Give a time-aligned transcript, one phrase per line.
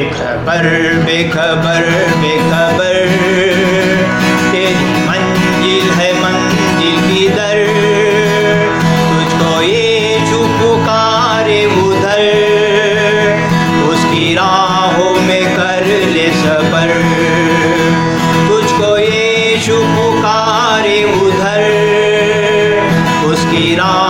[0.00, 0.66] बेखबर
[1.06, 1.86] बेखबर
[2.20, 2.94] बेखबर।
[4.52, 7.58] तेरी मंजिल है मंजिल की दर,
[9.10, 9.90] तुझको ये
[10.60, 12.22] पुकारे उधर।
[13.90, 16.94] उसकी राहों में कर ले सबर
[18.48, 19.28] तुझको ये
[19.68, 21.62] पुकारे उधर।
[23.26, 24.09] उसकी राहों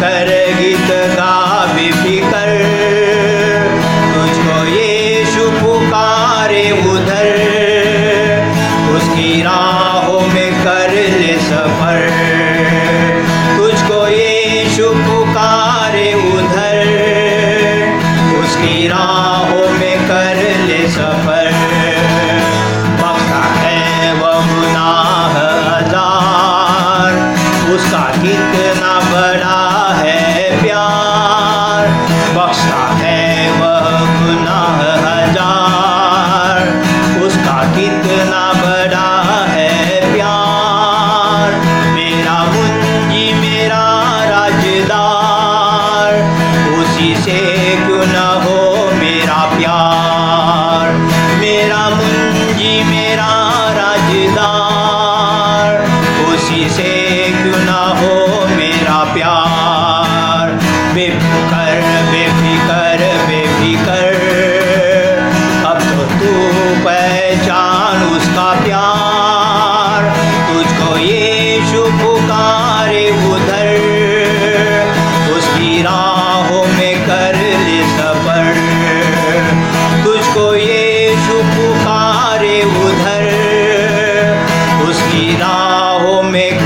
[0.00, 0.35] कर
[27.96, 31.86] उसका कितना बड़ा है प्यार।
[32.36, 36.60] बख्शा है वह गुनाह हज़ार।
[37.22, 39.10] उसका कितना बड़ा
[39.48, 39.72] है
[40.12, 41.48] प्यार।
[41.94, 43.84] मेरा मुंजी, मेरा
[44.24, 46.12] राजदार।
[46.80, 48.58] उसी से क्यों न हो
[48.94, 50.86] मेरा प्यार?
[51.40, 53.32] मेरा मुंजी, मेरा
[53.72, 55.84] राजदार।
[56.26, 57.25] उसी से
[57.76, 60.50] हो मेरा प्यार।
[60.94, 61.82] बेफिकर
[62.12, 64.14] बेफिकर बेफिकर।
[65.66, 66.32] अब तो तू
[66.84, 70.16] पहचान उसका प्यार।
[70.54, 71.36] तुझको ये
[71.76, 73.76] पुकारे उधर।
[75.36, 78.54] उसकी राहों में कर ले सफ़र।
[80.04, 83.26] तुझको ये पुकारे उधर।
[84.88, 86.65] उसकी राहों में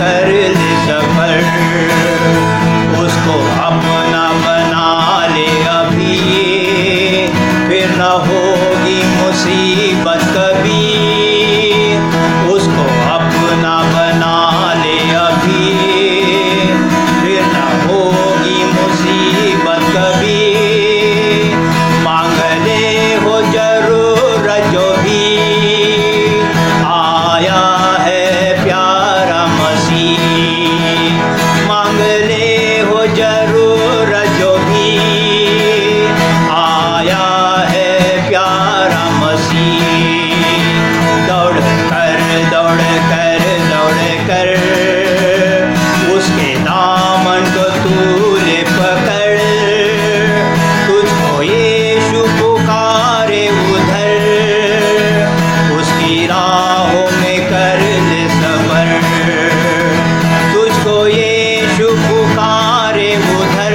[62.60, 63.70] तुम्हारे उधर